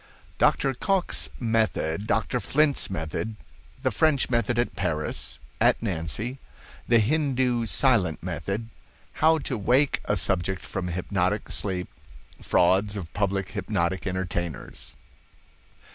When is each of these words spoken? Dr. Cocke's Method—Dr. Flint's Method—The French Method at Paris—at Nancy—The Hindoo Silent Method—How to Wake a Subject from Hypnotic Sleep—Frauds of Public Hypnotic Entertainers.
Dr. 0.39 0.73
Cocke's 0.73 1.29
Method—Dr. 1.39 2.39
Flint's 2.39 2.89
Method—The 2.89 3.91
French 3.91 4.31
Method 4.31 4.57
at 4.57 4.75
Paris—at 4.75 5.79
Nancy—The 5.79 6.97
Hindoo 6.97 7.67
Silent 7.67 8.23
Method—How 8.23 9.37
to 9.37 9.59
Wake 9.59 10.01
a 10.05 10.15
Subject 10.17 10.63
from 10.63 10.87
Hypnotic 10.87 11.51
Sleep—Frauds 11.51 12.97
of 12.97 13.13
Public 13.13 13.49
Hypnotic 13.49 14.07
Entertainers. 14.07 14.95